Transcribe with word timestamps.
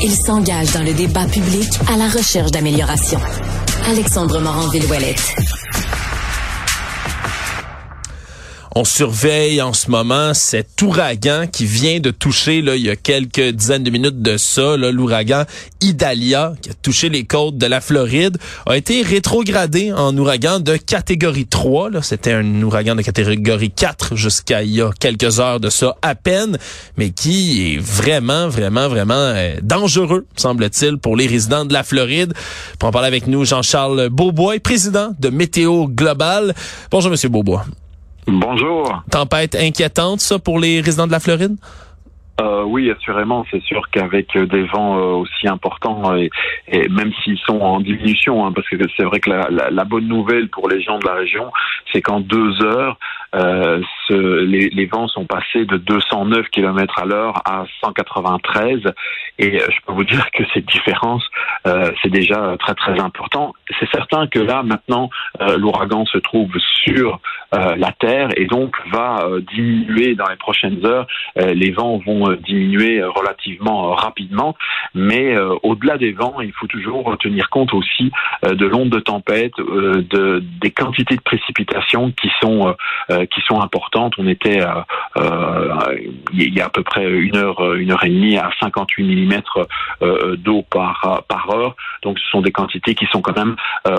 Il 0.00 0.14
s'engage 0.14 0.72
dans 0.72 0.82
le 0.82 0.94
débat 0.94 1.26
public 1.26 1.68
à 1.92 1.96
la 1.96 2.08
recherche 2.08 2.52
d'amélioration. 2.52 3.18
Alexandre 3.88 4.40
Morand-Villouellette. 4.40 5.34
On 8.80 8.84
surveille 8.84 9.60
en 9.60 9.72
ce 9.72 9.90
moment 9.90 10.34
cet 10.34 10.80
ouragan 10.82 11.48
qui 11.50 11.64
vient 11.64 11.98
de 11.98 12.12
toucher, 12.12 12.62
là, 12.62 12.76
il 12.76 12.86
y 12.86 12.90
a 12.90 12.94
quelques 12.94 13.48
dizaines 13.48 13.82
de 13.82 13.90
minutes 13.90 14.22
de 14.22 14.36
ça, 14.36 14.76
l'ouragan 14.76 15.46
Idalia, 15.80 16.52
qui 16.62 16.70
a 16.70 16.74
touché 16.74 17.08
les 17.08 17.24
côtes 17.24 17.58
de 17.58 17.66
la 17.66 17.80
Floride, 17.80 18.38
a 18.66 18.76
été 18.76 19.02
rétrogradé 19.02 19.92
en 19.92 20.16
ouragan 20.16 20.60
de 20.60 20.76
catégorie 20.76 21.48
3. 21.48 21.90
C'était 22.02 22.30
un 22.30 22.62
ouragan 22.62 22.94
de 22.94 23.02
catégorie 23.02 23.72
4 23.72 24.14
jusqu'à 24.14 24.62
il 24.62 24.76
y 24.76 24.80
a 24.80 24.92
quelques 25.00 25.40
heures 25.40 25.58
de 25.58 25.70
ça 25.70 25.96
à 26.00 26.14
peine, 26.14 26.56
mais 26.96 27.10
qui 27.10 27.74
est 27.74 27.78
vraiment, 27.80 28.46
vraiment, 28.46 28.86
vraiment 28.86 29.14
euh, 29.14 29.56
dangereux, 29.60 30.24
semble-t-il, 30.36 30.98
pour 30.98 31.16
les 31.16 31.26
résidents 31.26 31.64
de 31.64 31.72
la 31.72 31.82
Floride. 31.82 32.32
Pour 32.78 32.90
en 32.90 32.92
parler 32.92 33.08
avec 33.08 33.26
nous, 33.26 33.44
Jean-Charles 33.44 34.08
Beaubois, 34.08 34.60
président 34.60 35.10
de 35.18 35.30
Météo 35.30 35.88
Global. 35.88 36.54
Bonjour, 36.92 37.10
Monsieur 37.10 37.28
Beaubois. 37.28 37.64
Bonjour. 38.30 39.02
Tempête 39.10 39.54
inquiétante, 39.54 40.20
ça, 40.20 40.38
pour 40.38 40.60
les 40.60 40.82
résidents 40.82 41.06
de 41.06 41.12
la 41.12 41.20
Floride? 41.20 41.56
Euh, 42.40 42.62
oui, 42.62 42.90
assurément, 42.90 43.44
c'est 43.50 43.62
sûr 43.62 43.88
qu'avec 43.90 44.36
euh, 44.36 44.46
des 44.46 44.62
vents 44.64 44.96
euh, 44.96 45.14
aussi 45.14 45.48
importants 45.48 46.14
et, 46.14 46.30
même 46.88 47.10
s'ils 47.24 47.38
sont 47.38 47.58
en 47.58 47.80
diminution, 47.80 48.46
hein, 48.46 48.52
parce 48.52 48.68
que 48.68 48.76
c'est 48.96 49.02
vrai 49.02 49.18
que 49.18 49.30
la, 49.30 49.70
la, 49.70 49.84
bonne 49.84 50.06
nouvelle 50.06 50.48
pour 50.48 50.68
les 50.68 50.80
gens 50.80 50.98
de 50.98 51.06
la 51.06 51.14
région, 51.14 51.50
c'est 51.92 52.00
qu'en 52.02 52.20
deux 52.20 52.62
heures, 52.62 52.96
euh, 53.34 53.80
ce, 54.06 54.14
les, 54.14 54.70
les, 54.70 54.86
vents 54.86 55.08
sont 55.08 55.26
passés 55.26 55.64
de 55.64 55.76
209 55.76 56.48
km 56.48 56.98
à 56.98 57.04
l'heure 57.04 57.42
à 57.44 57.64
193, 57.84 58.80
et 59.38 59.58
je 59.58 59.76
peux 59.86 59.92
vous 59.92 60.04
dire 60.04 60.30
que 60.32 60.44
cette 60.54 60.66
différence, 60.66 61.24
euh, 61.66 61.90
c'est 62.02 62.10
déjà 62.10 62.56
très 62.58 62.74
très 62.74 62.98
important. 63.00 63.54
C'est 63.78 63.90
certain 63.90 64.26
que 64.26 64.38
là 64.38 64.62
maintenant, 64.62 65.10
l'ouragan 65.56 66.04
se 66.06 66.18
trouve 66.18 66.50
sur 66.84 67.20
la 67.52 67.92
terre 67.92 68.30
et 68.36 68.46
donc 68.46 68.74
va 68.90 69.26
diminuer 69.54 70.14
dans 70.14 70.28
les 70.28 70.36
prochaines 70.36 70.84
heures. 70.84 71.06
les 71.36 71.70
vents 71.70 71.98
vont 71.98 72.30
euh, 72.30 72.36
diminuer 72.36 73.00
euh, 73.00 73.10
relativement 73.10 73.90
euh, 73.90 73.94
rapidement. 73.94 74.54
Mais 74.94 75.36
au-delà 75.62 75.98
des 75.98 76.12
vents, 76.12 76.40
il 76.40 76.52
faut 76.52 76.66
toujours 76.66 77.16
tenir 77.18 77.50
compte 77.50 77.72
aussi 77.74 78.10
de 78.42 78.66
l'onde 78.66 78.88
de 78.90 79.00
tempête, 79.00 79.52
de, 79.58 80.42
des 80.60 80.70
quantités 80.70 81.16
de 81.16 81.20
précipitations 81.20 82.10
qui 82.10 82.30
sont 82.40 82.74
qui 83.26 83.40
sont 83.46 83.60
importantes. 83.60 84.14
On 84.18 84.26
était 84.26 84.60
il 86.32 86.54
y 86.54 86.60
a 86.60 86.66
à 86.66 86.70
peu 86.70 86.82
près 86.82 87.08
une 87.10 87.36
heure, 87.36 87.74
une 87.74 87.92
heure 87.92 88.04
et 88.04 88.10
demie 88.10 88.36
à 88.36 88.50
58 88.60 89.04
mm 89.04 89.42
d'eau 90.36 90.64
par 90.70 91.24
par 91.28 91.50
heure. 91.54 91.76
Donc 92.02 92.18
ce 92.18 92.28
sont 92.30 92.40
des 92.40 92.52
quantités 92.52 92.94
qui 92.94 93.06
sont 93.06 93.20
quand 93.20 93.36
même 93.36 93.56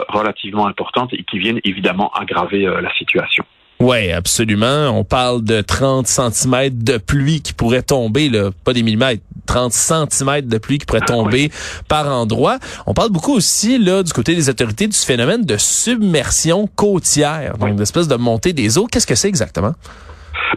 relativement 0.08 0.68
importantes 0.68 1.14
et 1.14 1.24
qui 1.24 1.40
viennent 1.40 1.62
évidemment 1.64 2.12
aggraver 2.14 2.66
la 2.66 2.94
situation. 2.96 3.44
Oui, 3.82 4.12
absolument. 4.12 4.90
On 4.90 5.06
parle 5.06 5.42
de 5.42 5.62
30 5.62 6.06
cm 6.06 6.84
de 6.84 6.98
pluie 6.98 7.42
qui 7.42 7.54
pourrait 7.54 7.82
tomber, 7.82 8.28
là, 8.28 8.50
pas 8.66 8.74
des 8.74 8.84
millimètres, 8.84 9.24
30 9.50 9.74
cm 9.74 10.42
de 10.42 10.58
pluie 10.60 10.78
qui 10.78 10.86
pourrait 10.86 11.02
tomber 11.02 11.52
par 11.88 12.08
endroit. 12.08 12.60
On 12.86 12.94
parle 12.94 13.10
beaucoup 13.10 13.34
aussi 13.34 13.80
là 13.80 14.04
du 14.04 14.14
côté 14.14 14.36
des 14.36 14.48
autorités 14.48 14.88
du 14.88 14.96
phénomène 14.96 15.44
de 15.44 15.58
submersion 15.58 16.70
côtière, 16.76 17.58
donc 17.58 17.70
une 17.70 17.82
espèce 17.82 18.08
de 18.08 18.16
montée 18.16 18.54
des 18.54 18.78
eaux. 18.78 18.86
Qu'est-ce 18.86 19.08
que 19.08 19.16
c'est 19.16 19.28
exactement? 19.28 19.74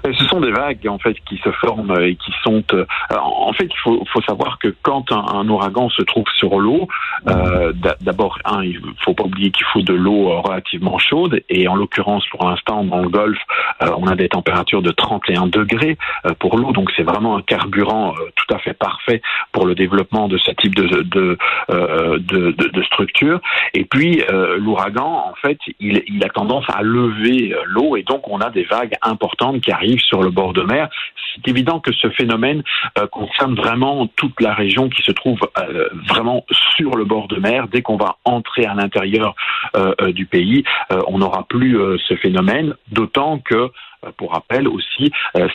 Euh, 0.06 0.12
ce 0.18 0.24
sont 0.26 0.40
des 0.40 0.50
vagues 0.50 0.86
en 0.88 0.98
fait 0.98 1.16
qui 1.28 1.38
se 1.38 1.50
forment 1.52 2.00
et 2.00 2.16
qui 2.16 2.32
sont. 2.42 2.62
Euh, 2.72 2.84
en 3.10 3.52
fait, 3.52 3.64
il 3.64 3.78
faut, 3.82 4.04
faut, 4.12 4.22
savoir 4.22 4.58
que 4.58 4.74
quand 4.82 5.12
un, 5.12 5.48
ouragan 5.48 5.88
se 5.90 6.02
trouve 6.02 6.24
sur 6.36 6.58
l'eau, 6.58 6.88
euh, 7.28 7.72
d'abord, 8.00 8.38
un, 8.44 8.62
il 8.62 8.80
faut 9.04 9.14
pas 9.14 9.24
oublier 9.24 9.50
qu'il 9.50 9.66
faut 9.66 9.82
de 9.82 9.94
l'eau 9.94 10.40
relativement 10.40 10.98
chaude 10.98 11.42
et 11.48 11.68
en 11.68 11.74
l'occurrence, 11.74 12.24
pour 12.30 12.48
l'instant, 12.48 12.84
dans 12.84 13.00
le 13.00 13.08
Golfe, 13.08 13.40
on 13.80 14.06
a 14.06 14.14
des 14.14 14.28
températures 14.28 14.82
de 14.82 14.90
31 14.90 15.46
degrés 15.46 15.96
pour 16.38 16.56
l'eau, 16.56 16.72
donc 16.72 16.90
c'est 16.96 17.02
vraiment 17.02 17.36
un 17.36 17.42
carburant 17.42 18.14
tout 18.36 18.54
à 18.54 18.58
fait 18.58 18.74
parfait 18.74 19.20
pour 19.52 19.66
le 19.66 19.74
développement 19.74 20.28
de 20.28 20.38
ce 20.38 20.50
type 20.52 20.74
de 20.74 21.02
de, 21.02 21.38
de, 21.68 22.50
de, 22.50 22.82
structure. 22.82 23.40
Et 23.74 23.84
puis 23.84 24.22
l'ouragan, 24.58 25.24
en 25.30 25.34
fait, 25.34 25.58
il, 25.80 26.02
il 26.06 26.24
a 26.24 26.28
tendance 26.28 26.64
à 26.68 26.82
lever 26.82 27.54
l'eau 27.66 27.96
et 27.96 28.02
donc 28.02 28.28
on 28.28 28.40
a 28.40 28.50
des 28.50 28.64
vagues 28.64 28.94
importantes 29.02 29.60
qui 29.60 29.70
arrivent 29.70 29.81
sur 29.98 30.22
le 30.22 30.30
bord 30.30 30.52
de 30.52 30.62
mer. 30.62 30.88
C'est 31.34 31.48
évident 31.48 31.80
que 31.80 31.92
ce 31.92 32.10
phénomène 32.10 32.62
euh, 32.98 33.06
concerne 33.06 33.54
vraiment 33.54 34.06
toute 34.06 34.40
la 34.40 34.54
région 34.54 34.88
qui 34.88 35.02
se 35.02 35.12
trouve 35.12 35.40
euh, 35.58 35.88
vraiment 36.08 36.44
sur 36.76 36.94
le 36.96 37.04
bord 37.04 37.28
de 37.28 37.38
mer. 37.38 37.68
Dès 37.68 37.82
qu'on 37.82 37.96
va 37.96 38.16
entrer 38.24 38.66
à 38.66 38.74
l'intérieur 38.74 39.34
euh, 39.76 40.12
du 40.12 40.26
pays, 40.26 40.64
on 41.08 41.18
n'aura 41.18 41.44
plus 41.48 41.78
ce 42.06 42.14
phénomène, 42.16 42.74
d'autant 42.90 43.38
que 43.38 43.70
pour 44.16 44.32
rappel 44.32 44.68
aussi, 44.68 45.10
euh, 45.36 45.48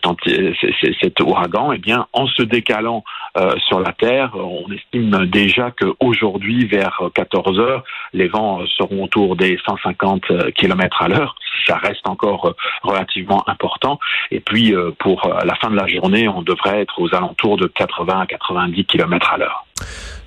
cet 1.01 1.19
ouragan, 1.19 1.71
eh 1.71 1.77
bien, 1.77 2.07
en 2.13 2.27
se 2.27 2.43
décalant 2.43 3.03
euh, 3.37 3.53
sur 3.67 3.79
la 3.79 3.93
Terre, 3.93 4.31
on 4.35 4.71
estime 4.71 5.25
déjà 5.25 5.71
qu'aujourd'hui, 5.71 6.65
vers 6.65 7.01
14 7.13 7.59
heures, 7.59 7.83
les 8.13 8.27
vents 8.27 8.59
seront 8.77 9.03
autour 9.03 9.35
des 9.35 9.57
150 9.65 10.53
km 10.55 11.01
à 11.01 11.07
l'heure. 11.07 11.35
Ça 11.65 11.77
reste 11.77 12.07
encore 12.07 12.53
relativement 12.83 13.47
important. 13.49 13.99
Et 14.31 14.39
puis, 14.39 14.73
pour 14.99 15.29
la 15.43 15.55
fin 15.55 15.69
de 15.69 15.75
la 15.75 15.87
journée, 15.87 16.27
on 16.27 16.41
devrait 16.41 16.81
être 16.81 17.01
aux 17.01 17.13
alentours 17.13 17.57
de 17.57 17.67
80 17.67 18.21
à 18.21 18.25
90 18.25 18.85
km 18.85 19.33
à 19.33 19.37
l'heure. 19.37 19.65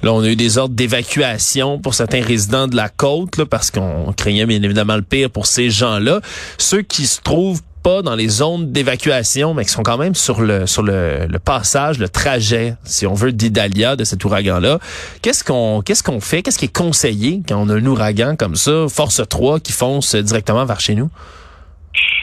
Là, 0.03 0.15
on 0.15 0.23
a 0.23 0.29
eu 0.29 0.37
des 0.37 0.57
ordres 0.57 0.75
d'évacuation 0.75 1.79
pour 1.79 1.95
certains 1.95 2.23
résidents 2.23 2.67
de 2.67 2.77
la 2.77 2.89
côte, 2.89 3.45
parce 3.45 3.71
qu'on 3.71 4.13
craignait 4.17 4.47
bien 4.47 4.63
évidemment 4.63 4.97
le 4.97 5.03
pire 5.03 5.31
pour 5.31 5.47
ces 5.47 5.71
gens-là. 5.71 6.21
Ceux 6.57 6.83
qui 6.83 7.05
se 7.05 7.21
trouvent 7.21 7.61
pas 7.83 8.03
dans 8.03 8.15
les 8.15 8.29
zones 8.29 8.73
d'évacuation, 8.73 9.55
mais 9.55 9.65
qui 9.65 9.71
sont 9.71 9.83
quand 9.83 9.99
même 9.99 10.15
sur 10.15 10.41
le 10.41 10.67
sur 10.67 10.83
le, 10.83 11.27
passage, 11.45 11.99
le 11.99 12.09
trajet, 12.09 12.75
si 12.85 13.07
on 13.07 13.15
veut, 13.15 13.33
d'Idalia, 13.33 13.97
de 13.97 14.05
cet 14.05 14.25
ouragan-là. 14.25 14.79
Qu'est-ce 15.23 15.45
qu'on 15.45 15.83
qu'est-ce 15.83 16.03
qu'on 16.03 16.21
fait? 16.21 16.43
Qu'est-ce 16.43 16.59
qui 16.59 16.67
est 16.67 16.77
conseillé 16.77 17.43
quand 17.49 17.57
on 17.57 17.69
a 17.69 17.75
un 17.75 17.87
ouragan 17.87 18.37
comme 18.37 18.57
ça, 18.57 18.87
force 18.89 19.23
3, 19.27 19.61
qui 19.61 19.73
fonce 19.73 20.15
directement 20.15 20.65
vers 20.65 20.81
chez 20.81 20.95
nous? 20.95 21.11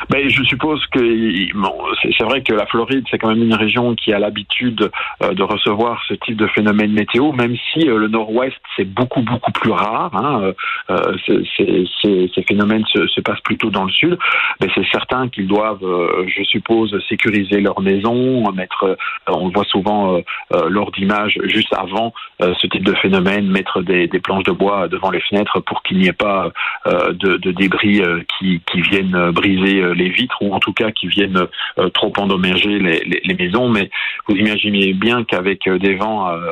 Ben, 0.10 0.30
je 0.30 0.44
suppose 0.44 0.86
que 0.88 1.54
bon, 1.54 1.74
c'est 2.02 2.24
vrai 2.24 2.42
que 2.42 2.54
la 2.54 2.66
Floride, 2.66 3.06
c'est 3.10 3.18
quand 3.18 3.30
même 3.30 3.44
une 3.44 3.54
région 3.54 3.96
qui 3.96 4.14
a 4.14 4.20
l'habitude 4.20 4.90
euh, 5.24 5.34
de 5.34 5.44
recevoir 5.44 6.02
ce 6.08 6.14
type 6.14 6.38
de 6.38 6.48
phénomène 6.48 6.92
météo, 6.92 7.32
même 7.32 7.56
si 7.72 7.88
euh, 7.90 7.98
le 7.98 8.08
Nord-Ouest, 8.08 8.56
c'est 8.76 8.86
beaucoup, 8.86 9.22
beaucoup 9.22 9.52
plus 9.52 9.72
rare. 9.72 10.12
Hein, 10.14 10.54
euh, 10.90 11.18
ces 11.28 12.44
phénomènes 12.48 12.86
se, 12.94 13.08
se, 13.08 13.22
passent 13.22 13.42
plutôt 13.42 13.70
dans 13.70 13.86
le 13.86 13.92
Sud. 13.92 14.18
Mais 14.62 14.68
c'est 14.76 14.86
certain 14.92 15.28
qu'ils 15.30 15.48
doivent, 15.48 15.86
je 16.28 16.44
suppose, 16.44 16.96
sécuriser 17.10 17.60
leur 17.60 17.82
maison, 17.82 18.52
mettre, 18.52 18.98
on 19.28 19.48
le 19.48 19.54
voit 19.54 19.66
souvent 19.66 20.22
lors 20.70 20.92
d'images 20.92 21.38
juste 21.44 21.74
avant 21.74 22.14
ce 22.40 22.68
type 22.68 22.84
de 22.84 22.94
phénomène, 22.94 23.48
mettre 23.48 23.82
des, 23.82 24.08
des, 24.08 24.20
planches 24.20 24.46
de 24.46 24.52
bois 24.52 24.88
devant 24.88 25.12
les 25.12 25.22
fenêtres 25.22 25.60
pour 25.62 25.84
qu'il 25.84 25.98
n'y 25.98 26.08
ait 26.08 26.14
pas 26.14 26.52
de, 26.86 27.38
de, 27.38 27.52
débris 27.52 28.02
qui, 28.38 28.62
qui 28.72 28.82
viennent 28.82 29.32
briser 29.32 29.84
les 29.94 30.10
vitres 30.10 30.38
ou 30.42 30.54
en 30.54 30.60
tout 30.60 30.74
cas 30.74 30.92
qui 30.92 31.08
viennent 31.08 31.48
euh, 31.80 31.90
trop 31.90 32.12
endommager 32.18 32.80
les, 32.80 33.36
maisons. 33.38 33.70
Mais 33.70 33.90
vous 34.28 34.36
imaginez 34.36 34.94
bien 34.94 35.24
qu'avec 35.24 35.68
euh, 35.68 35.78
des 35.78 35.96
vents 35.96 36.30
euh, 36.30 36.52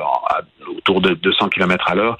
autour 0.77 1.01
de 1.01 1.13
200 1.13 1.49
km 1.49 1.85
à 1.87 1.95
l'heure, 1.95 2.17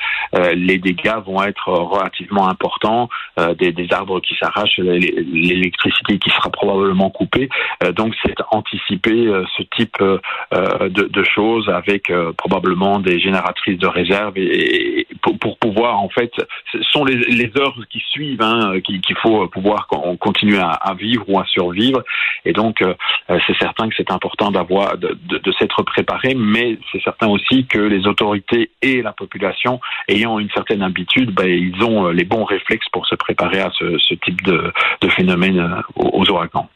les 0.53 0.77
dégâts 0.77 1.15
vont 1.25 1.41
être 1.41 1.67
relativement 1.69 2.47
importants, 2.47 3.09
des, 3.57 3.87
arbres 3.91 4.19
qui 4.19 4.35
s'arrachent, 4.35 4.77
l'électricité 4.77 6.19
qui 6.19 6.29
sera 6.29 6.51
probablement 6.51 7.09
coupée. 7.09 7.49
donc 7.93 8.13
c'est 8.23 8.35
anticiper 8.51 9.31
ce 9.57 9.63
type 9.75 9.97
de, 10.01 11.23
choses 11.23 11.69
avec 11.69 12.11
probablement 12.37 12.99
des 12.99 13.19
génératrices 13.19 13.79
de 13.79 13.87
réserve 13.87 14.37
et, 14.37 15.07
pour, 15.21 15.57
pouvoir 15.57 15.99
en 15.99 16.09
fait, 16.09 16.31
ce 16.71 16.83
sont 16.83 17.03
les, 17.03 17.15
les 17.15 17.51
heures 17.57 17.75
qui 17.89 18.03
suivent 18.11 18.43
hein, 18.43 18.79
qu'il 18.81 19.17
faut 19.23 19.47
pouvoir 19.47 19.87
continuer 20.19 20.59
à, 20.59 20.69
à 20.69 20.93
vivre 20.93 21.04
ou 21.27 21.39
à 21.39 21.45
survivre. 21.45 22.03
Et 22.45 22.53
donc, 22.53 22.81
euh, 22.81 22.93
euh, 23.29 23.39
c'est 23.47 23.57
certain 23.57 23.89
que 23.89 23.95
c'est 23.95 24.11
important 24.11 24.51
d'avoir 24.51 24.97
de, 24.97 25.51
s'être 25.59 25.83
préparé, 25.83 26.35
mais 26.35 26.77
c'est 26.91 27.01
certain 27.01 27.27
aussi 27.27 27.65
que 27.65 27.79
les 27.79 28.07
autorités 28.07 28.71
et 28.81 29.01
la 29.01 29.13
population, 29.13 29.79
ayant 30.07 30.39
une 30.39 30.49
certaine 30.51 30.81
habitude, 30.81 31.31
ben, 31.31 31.47
ils 31.47 31.83
ont 31.83 32.07
euh, 32.07 32.11
les 32.11 32.25
bons 32.25 32.43
réflexes 32.43 32.89
pour 32.91 33.05
se 33.07 33.15
préparer 33.15 33.61
à 33.61 33.71
ce, 33.77 34.13
type 34.15 34.41
de, 34.43 34.71
de 35.01 35.09
phénomène 35.09 35.83
aux 35.95 36.29
ouragans. 36.29 36.69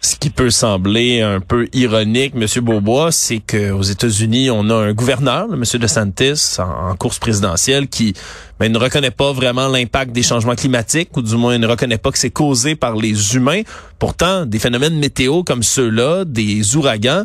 Ce 0.00 0.14
qui 0.14 0.30
peut 0.30 0.50
sembler 0.50 1.22
un 1.22 1.40
peu 1.40 1.68
ironique, 1.72 2.34
Monsieur 2.34 2.60
Beaubois, 2.60 3.10
c'est 3.10 3.40
qu'aux 3.40 3.82
États-Unis, 3.82 4.48
on 4.48 4.70
a 4.70 4.74
un 4.74 4.92
gouverneur, 4.92 5.48
Monsieur 5.48 5.80
DeSantis, 5.80 6.58
en, 6.60 6.94
course 6.94 7.18
présidentielle, 7.18 7.88
qui 7.88 8.14
ben, 8.60 8.70
ne 8.70 8.78
reconnaît 8.78 9.10
pas 9.10 9.32
vraiment 9.32 9.66
l'impact 9.66 10.12
des 10.12 10.22
changements 10.22 10.54
climatiques, 10.54 11.16
ou 11.16 11.22
du 11.22 11.34
moins 11.34 11.58
ne 11.58 11.66
reconnaît 11.66 11.98
pas 11.98 12.12
que 12.12 12.18
c'est 12.18 12.30
causé 12.30 12.76
par 12.76 12.94
les 12.94 13.34
humains. 13.34 13.62
Pourtant, 13.98 14.46
des 14.46 14.60
phénomènes 14.60 14.96
météo 14.96 15.42
comme 15.42 15.64
ceux-là, 15.64 16.24
des 16.24 16.76
ouragans, 16.76 17.24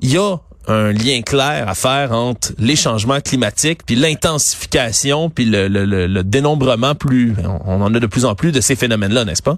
il 0.00 0.12
y 0.12 0.18
a 0.18 0.38
un 0.66 0.90
lien 0.90 1.22
clair 1.22 1.68
à 1.68 1.74
faire 1.76 2.10
entre 2.10 2.52
les 2.58 2.74
changements 2.74 3.20
climatiques, 3.20 3.86
puis 3.86 3.94
l'intensification, 3.94 5.30
puis 5.30 5.44
le, 5.44 5.68
le, 5.68 5.84
le, 5.84 6.24
dénombrement 6.24 6.96
plus, 6.96 7.36
on 7.64 7.80
en 7.80 7.94
a 7.94 8.00
de 8.00 8.06
plus 8.06 8.24
en 8.24 8.34
plus 8.34 8.50
de 8.50 8.60
ces 8.60 8.74
phénomènes-là, 8.74 9.24
n'est-ce 9.24 9.42
pas? 9.42 9.56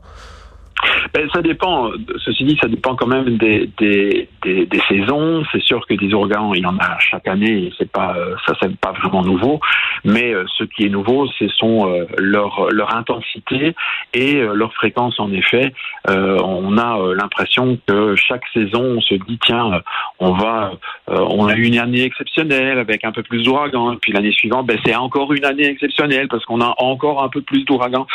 Ben, 1.15 1.29
ça 1.33 1.43
dépend. 1.43 1.91
Ceci 2.25 2.45
dit, 2.45 2.59
ça 2.61 2.69
dépend 2.69 2.95
quand 2.97 3.07
même 3.07 3.37
des, 3.37 3.71
des, 3.79 4.29
des, 4.43 4.67
des 4.67 4.81
saisons. 4.89 5.43
C'est 5.53 5.63
sûr 5.63 5.87
que 5.87 5.95
des 5.95 6.13
ouragans, 6.15 6.55
il 6.55 6.63
y 6.63 6.67
en 6.67 6.79
a 6.79 6.99
chaque 6.99 7.27
année. 7.29 7.73
C'est 7.79 7.91
pas 7.91 8.17
ça, 8.47 8.55
c'est 8.61 8.77
pas 8.77 8.93
vraiment 8.93 9.23
nouveau. 9.23 9.61
Mais 10.05 10.33
euh, 10.33 10.45
ce 10.57 10.65
qui 10.65 10.87
est 10.87 10.89
nouveau, 10.89 11.27
ce 11.39 11.49
sont 11.49 11.89
euh, 11.89 12.07
leur 12.19 12.69
leur 12.71 12.95
intensité 12.97 13.75
et 14.15 14.37
euh, 14.37 14.55
leur 14.55 14.73
fréquence. 14.75 15.19
En 15.19 15.33
effet, 15.33 15.73
on 16.07 16.79
a 16.79 17.15
l'impression 17.15 17.79
que 17.87 18.15
chaque 18.17 18.43
saison, 18.53 18.97
on 18.97 19.01
se 19.01 19.15
dit 19.15 19.39
tiens, 19.45 19.83
on 20.19 20.33
va, 20.33 20.73
on 21.09 21.47
a 21.47 21.55
eu 21.55 21.65
une 21.65 21.79
année 21.79 22.03
exceptionnelle 22.03 22.79
avec 22.79 23.05
un 23.05 23.13
peu 23.13 23.23
plus 23.23 23.43
d'ouragans. 23.45 23.97
Puis 24.01 24.13
l'année 24.13 24.33
suivante, 24.33 24.67
ben, 24.67 24.79
c'est 24.85 24.95
encore 24.95 25.33
une 25.33 25.45
année 25.45 25.67
exceptionnelle 25.67 26.29
parce 26.29 26.45
qu'on 26.45 26.61
a 26.61 26.75
encore 26.79 27.23
un 27.23 27.29
peu 27.29 27.43
plus 27.43 27.65
d'ouragans. 27.65 28.07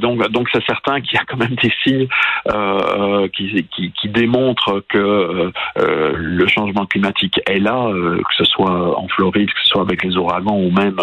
donc 0.00 0.28
donc 0.30 0.48
c'est 0.52 0.64
certain 0.64 1.00
qu'il 1.00 1.14
y 1.14 1.18
a 1.18 1.24
quand 1.24 1.36
même 1.36 1.54
des 1.62 1.72
signes 1.84 2.07
euh, 2.48 3.28
qui, 3.28 3.66
qui, 3.68 4.08
démontre 4.08 4.82
que 4.88 4.98
euh, 5.78 6.12
le 6.16 6.46
changement 6.46 6.86
climatique 6.86 7.40
est 7.46 7.58
là, 7.58 7.86
euh, 7.88 8.18
que 8.18 8.34
ce 8.36 8.44
soit 8.44 8.98
en 8.98 9.06
Floride, 9.08 9.48
que 9.48 9.60
ce 9.62 9.68
soit 9.68 9.82
avec 9.82 10.02
les 10.02 10.16
ouragans 10.16 10.56
ou 10.56 10.70
même 10.70 10.98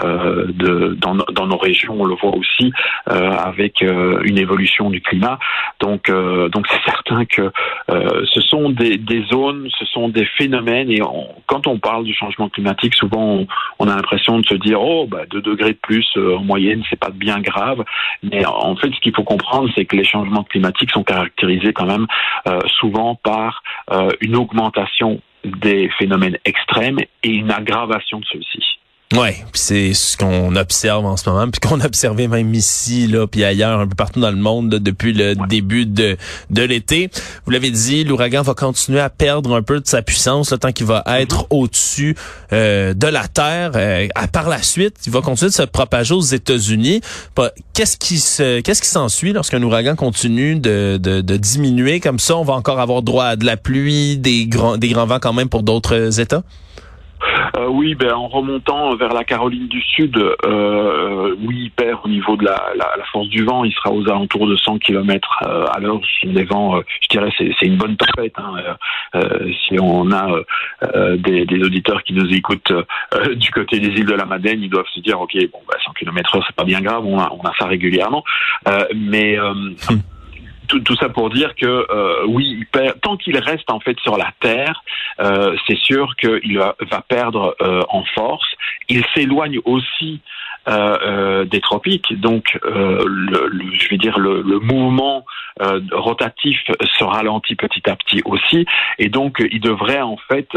de, 0.00 0.96
dans, 0.98 1.14
dans, 1.14 1.46
nos 1.46 1.58
régions, 1.58 1.96
on 1.98 2.04
le 2.04 2.14
voit 2.14 2.34
aussi 2.34 2.72
avec 3.06 3.82
une 3.82 4.38
évolution 4.38 4.90
du 4.90 5.00
climat. 5.00 5.38
Donc 5.80 6.10
donc 6.10 6.66
c'est 6.68 6.82
certain 6.84 7.24
que 7.24 7.52
ce 7.88 8.40
sont 8.40 8.70
des, 8.70 8.96
des, 8.96 9.24
zones, 9.24 9.68
ce 9.78 9.84
sont 9.86 10.08
des 10.08 10.24
phénomènes 10.24 10.90
et 10.90 11.00
quand 11.46 11.66
on 11.66 11.78
parle 11.78 12.04
du 12.04 12.14
changement 12.14 12.48
climatique, 12.48 12.94
souvent 12.94 13.44
on, 13.78 13.88
a 13.88 13.96
l'impression 13.96 14.38
de 14.38 14.46
se 14.46 14.54
dire 14.54 14.80
oh 14.80 15.06
bah 15.06 15.24
2 15.30 15.42
degrés 15.42 15.72
de 15.72 15.78
plus 15.82 16.06
en 16.16 16.42
moyenne, 16.42 16.82
c'est 16.88 16.98
pas 16.98 17.10
bien 17.10 17.40
grave. 17.40 17.84
Mais 18.22 18.44
en 18.46 18.76
fait, 18.76 18.90
ce 18.94 19.00
qu'il 19.00 19.14
faut 19.14 19.24
comprendre, 19.24 19.68
c'est 19.74 19.84
que 19.84 19.96
les 19.96 20.04
changements 20.04 20.44
climatiques 20.44 20.90
sont 20.90 21.04
caractérisés 21.04 21.72
quand 21.72 21.86
même 21.86 22.06
euh, 22.46 22.58
souvent 22.80 23.14
par 23.16 23.62
euh, 23.90 24.10
une 24.20 24.36
augmentation 24.36 25.20
des 25.44 25.90
phénomènes 25.98 26.38
extrêmes 26.44 26.98
et 27.22 27.30
une 27.30 27.50
aggravation 27.50 28.20
de 28.20 28.24
ceux-ci. 28.26 28.78
Ouais, 29.12 29.44
puis 29.52 29.60
c'est 29.60 29.92
ce 29.92 30.16
qu'on 30.16 30.56
observe 30.56 31.04
en 31.04 31.18
ce 31.18 31.28
moment, 31.28 31.50
puis 31.50 31.60
qu'on 31.60 31.80
a 31.80 31.86
observé 31.86 32.28
même 32.28 32.54
ici, 32.54 33.06
là, 33.06 33.26
puis 33.26 33.44
ailleurs, 33.44 33.80
un 33.80 33.86
peu 33.86 33.94
partout 33.94 34.20
dans 34.20 34.30
le 34.30 34.36
monde 34.36 34.70
depuis 34.70 35.12
le 35.12 35.34
début 35.48 35.84
de, 35.84 36.16
de 36.48 36.62
l'été. 36.62 37.10
Vous 37.44 37.50
l'avez 37.50 37.70
dit, 37.70 38.04
l'ouragan 38.04 38.40
va 38.40 38.54
continuer 38.54 39.00
à 39.00 39.10
perdre 39.10 39.54
un 39.54 39.62
peu 39.62 39.80
de 39.80 39.86
sa 39.86 40.00
puissance 40.00 40.50
le 40.50 40.58
temps 40.58 40.72
qu'il 40.72 40.86
va 40.86 41.04
être 41.06 41.42
mm-hmm. 41.42 41.56
au-dessus 41.56 42.16
euh, 42.54 42.94
de 42.94 43.06
la 43.06 43.28
Terre. 43.28 43.72
Euh, 43.74 44.08
par 44.32 44.48
la 44.48 44.62
suite, 44.62 44.96
il 45.06 45.12
va 45.12 45.20
continuer 45.20 45.50
de 45.50 45.54
se 45.54 45.62
propager 45.62 46.14
aux 46.14 46.20
États-Unis. 46.20 47.02
Qu'est-ce 47.74 47.98
qui 47.98 48.18
se, 48.18 48.60
qu'est-ce 48.60 48.80
qui 48.80 48.88
s'ensuit 48.88 49.34
lorsqu'un 49.34 49.62
ouragan 49.62 49.94
continue 49.94 50.56
de, 50.56 50.98
de, 51.00 51.20
de, 51.20 51.36
diminuer 51.36 52.00
comme 52.00 52.18
ça? 52.18 52.36
On 52.36 52.44
va 52.44 52.54
encore 52.54 52.80
avoir 52.80 53.02
droit 53.02 53.24
à 53.26 53.36
de 53.36 53.44
la 53.44 53.58
pluie, 53.58 54.16
des 54.16 54.46
grands, 54.46 54.78
des 54.78 54.88
grands 54.88 55.06
vents 55.06 55.18
quand 55.20 55.34
même 55.34 55.50
pour 55.50 55.62
d'autres 55.62 56.18
États? 56.18 56.42
Euh, 57.56 57.66
oui, 57.68 57.94
ben, 57.94 58.12
en 58.12 58.28
remontant 58.28 58.94
vers 58.96 59.12
la 59.12 59.24
Caroline 59.24 59.68
du 59.68 59.80
Sud, 59.80 60.16
euh, 60.16 61.34
oui, 61.42 61.64
il 61.64 61.70
perd 61.70 62.00
au 62.04 62.08
niveau 62.08 62.36
de 62.36 62.44
la, 62.44 62.56
force 63.12 63.28
du 63.28 63.44
vent. 63.44 63.64
Il 63.64 63.72
sera 63.72 63.92
aux 63.92 64.08
alentours 64.08 64.46
de 64.46 64.56
100 64.56 64.78
km 64.78 65.42
euh, 65.42 65.64
à 65.72 65.80
l'heure. 65.80 66.00
Ce 66.02 66.26
sont 66.26 66.32
des 66.32 66.44
vents, 66.44 66.76
euh, 66.76 66.80
je 67.00 67.08
dirais, 67.08 67.30
c'est 67.36 67.66
une 67.66 67.76
bonne 67.76 67.96
tempête. 67.96 68.34
Hein. 68.38 68.54
Euh, 69.14 69.50
si 69.66 69.78
on 69.80 70.10
a 70.12 70.28
des, 71.16 71.62
auditeurs 71.62 72.02
qui 72.02 72.14
nous 72.14 72.28
écoutent 72.32 72.72
du 73.36 73.50
côté 73.50 73.78
des 73.78 73.88
îles 73.88 74.06
de 74.06 74.14
la 74.14 74.24
Madeleine, 74.24 74.62
ils 74.62 74.70
doivent 74.70 74.86
se 74.94 75.00
dire, 75.00 75.20
ok, 75.20 75.36
bon, 75.52 75.60
bah, 75.68 75.76
100 75.84 75.92
km 75.92 76.36
heure, 76.36 76.44
c'est 76.46 76.56
pas 76.56 76.64
bien 76.64 76.80
grave. 76.80 77.04
On 77.04 77.18
a, 77.18 77.52
ça 77.58 77.66
régulièrement, 77.66 78.24
mais 78.94 79.38
hum 79.38 79.74
tout, 80.80 80.96
ça 80.96 81.08
pour 81.08 81.30
dire 81.30 81.54
que 81.54 81.86
euh, 81.90 82.24
oui, 82.26 82.66
tant 83.02 83.16
qu'il 83.16 83.38
reste 83.38 83.70
en 83.70 83.80
fait 83.80 83.98
sur 84.00 84.16
la 84.16 84.32
Terre, 84.40 84.82
euh, 85.20 85.56
c'est 85.66 85.78
sûr 85.78 86.14
qu'il 86.16 86.58
va, 86.58 86.74
va 86.90 87.00
perdre 87.02 87.54
euh, 87.60 87.82
en 87.88 88.04
force. 88.14 88.46
Il 88.88 89.04
s'éloigne 89.14 89.60
aussi 89.64 90.20
des 90.66 91.60
tropiques, 91.60 92.18
donc 92.20 92.58
le, 92.64 93.50
je 93.72 93.88
vais 93.88 93.98
dire 93.98 94.18
le, 94.18 94.42
le 94.42 94.58
mouvement 94.60 95.24
rotatif 95.92 96.58
se 96.98 97.04
ralentit 97.04 97.56
petit 97.56 97.88
à 97.88 97.96
petit 97.96 98.22
aussi, 98.24 98.66
et 98.98 99.08
donc 99.08 99.42
il 99.50 99.60
devrait 99.60 100.00
en 100.00 100.16
fait 100.28 100.48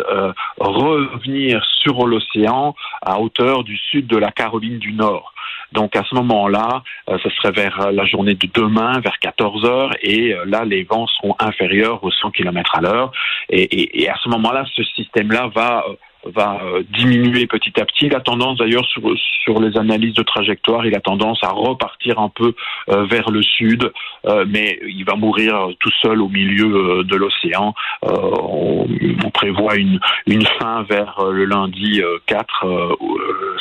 revenir 0.59 1.63
sur 1.81 2.05
l'océan 2.07 2.75
à 3.01 3.19
hauteur 3.19 3.63
du 3.63 3.77
sud 3.77 4.07
de 4.07 4.17
la 4.17 4.31
Caroline 4.31 4.79
du 4.79 4.93
Nord. 4.93 5.33
Donc 5.71 5.95
à 5.95 6.03
ce 6.03 6.15
moment-là, 6.15 6.83
euh, 7.09 7.17
ce 7.21 7.29
serait 7.29 7.51
vers 7.51 7.91
la 7.91 8.05
journée 8.05 8.35
de 8.35 8.47
demain, 8.53 8.99
vers 8.99 9.19
14 9.19 9.65
heures, 9.65 9.91
et 10.01 10.33
euh, 10.33 10.45
là 10.45 10.63
les 10.63 10.83
vents 10.83 11.07
seront 11.07 11.35
inférieurs 11.39 12.03
aux 12.03 12.11
100 12.11 12.31
km 12.31 12.75
à 12.75 12.81
l'heure. 12.81 13.11
Et, 13.49 14.03
et, 14.03 14.09
à 14.09 14.15
ce 14.23 14.29
moment-là, 14.29 14.65
ce 14.73 14.83
système-là 14.83 15.49
va 15.53 15.83
euh, 15.87 15.95
va 16.25 16.59
euh, 16.63 16.83
diminuer 16.89 17.47
petit 17.47 17.79
à 17.79 17.85
petit. 17.85 18.05
Il 18.07 18.15
a 18.15 18.19
tendance 18.19 18.57
d'ailleurs 18.57 18.85
sur, 18.85 19.59
les 19.59 19.77
analyses 19.77 20.13
de 20.13 20.23
trajectoire, 20.23 20.85
il 20.85 20.95
a 20.95 20.99
tendance 20.99 21.43
à 21.43 21.49
repartir 21.49 22.19
un 22.19 22.29
peu 22.29 22.53
euh, 22.89 23.05
vers 23.05 23.29
le 23.29 23.43
sud, 23.43 23.91
euh, 24.25 24.45
mais 24.47 24.79
il 24.87 25.05
va 25.05 25.15
mourir 25.15 25.69
tout 25.79 25.91
seul 26.01 26.21
au 26.21 26.29
milieu 26.29 27.03
de 27.03 27.15
l'océan. 27.15 27.73
On, 28.01 28.87
on, 29.23 29.29
prévoit 29.29 29.75
une, 29.75 29.99
une 30.25 30.45
fin 30.59 30.83
vers 30.83 31.21
le 31.31 31.45
lundi 31.45 32.01
4 32.25 32.97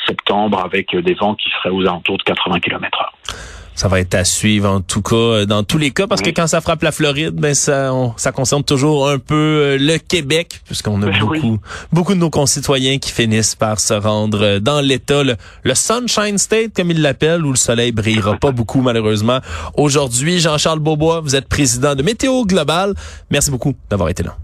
septembre 0.06 0.60
avec 0.64 0.96
des 0.96 1.14
vents 1.14 1.34
qui 1.34 1.50
seraient 1.50 1.70
aux 1.70 1.82
alentours 1.82 2.18
de 2.18 2.22
80 2.22 2.60
km/h. 2.60 3.63
Ça 3.74 3.88
va 3.88 4.00
être 4.00 4.14
à 4.14 4.24
suivre 4.24 4.70
en 4.70 4.80
tout 4.80 5.02
cas 5.02 5.16
euh, 5.16 5.46
dans 5.46 5.64
tous 5.64 5.78
les 5.78 5.90
cas 5.90 6.06
parce 6.06 6.22
que 6.22 6.30
quand 6.30 6.46
ça 6.46 6.60
frappe 6.60 6.82
la 6.82 6.92
Floride, 6.92 7.34
ben 7.34 7.54
ça 7.54 7.90
ça 8.16 8.30
concerne 8.30 8.62
toujours 8.62 9.08
un 9.08 9.18
peu 9.18 9.34
euh, 9.34 9.78
le 9.78 9.98
Québec 9.98 10.60
puisqu'on 10.64 11.02
a 11.02 11.06
ben 11.06 11.18
beaucoup 11.18 11.58
beaucoup 11.92 12.14
de 12.14 12.20
nos 12.20 12.30
concitoyens 12.30 12.98
qui 12.98 13.10
finissent 13.10 13.56
par 13.56 13.80
se 13.80 13.94
rendre 13.94 14.42
euh, 14.42 14.60
dans 14.60 14.80
l'État 14.80 15.24
le, 15.24 15.36
Sunshine 15.74 16.38
State 16.38 16.74
comme 16.76 16.92
ils 16.92 17.02
l'appellent 17.02 17.44
où 17.44 17.50
le 17.50 17.56
soleil 17.56 17.90
brillera 17.90 18.36
pas 18.36 18.52
beaucoup 18.52 18.80
malheureusement. 18.80 19.40
Aujourd'hui, 19.76 20.38
Jean-Charles 20.38 20.78
Beaubois, 20.78 21.20
vous 21.20 21.34
êtes 21.34 21.48
président 21.48 21.94
de 21.94 22.02
Météo 22.02 22.44
Global. 22.44 22.94
Merci 23.30 23.50
beaucoup 23.50 23.74
d'avoir 23.90 24.08
été 24.08 24.22
là. 24.22 24.36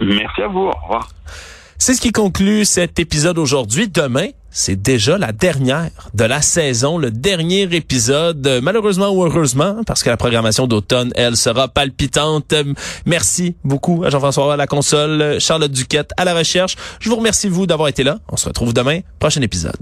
Merci 0.00 0.42
à 0.42 0.48
vous. 0.48 0.66
Au 0.66 0.72
revoir. 0.82 1.08
C'est 1.78 1.94
ce 1.94 2.00
qui 2.00 2.10
conclut 2.10 2.64
cet 2.64 2.98
épisode 2.98 3.38
aujourd'hui. 3.38 3.88
Demain, 3.88 4.28
c'est 4.50 4.80
déjà 4.80 5.18
la 5.18 5.32
dernière 5.32 5.90
de 6.14 6.24
la 6.24 6.40
saison, 6.40 6.96
le 6.96 7.10
dernier 7.10 7.62
épisode, 7.62 8.60
malheureusement 8.62 9.10
ou 9.10 9.24
heureusement, 9.24 9.82
parce 9.86 10.02
que 10.02 10.08
la 10.08 10.16
programmation 10.16 10.66
d'automne, 10.66 11.12
elle, 11.14 11.36
sera 11.36 11.68
palpitante. 11.68 12.54
Merci 13.04 13.56
beaucoup 13.62 14.04
à 14.04 14.10
Jean-François 14.10 14.54
à 14.54 14.56
la 14.56 14.66
console, 14.66 15.38
Charlotte 15.38 15.72
Duquette 15.72 16.12
à 16.16 16.24
la 16.24 16.34
recherche. 16.34 16.76
Je 16.98 17.10
vous 17.10 17.16
remercie, 17.16 17.48
vous, 17.48 17.66
d'avoir 17.66 17.88
été 17.88 18.02
là. 18.02 18.18
On 18.30 18.36
se 18.36 18.48
retrouve 18.48 18.72
demain, 18.72 19.00
prochain 19.18 19.42
épisode. 19.42 19.74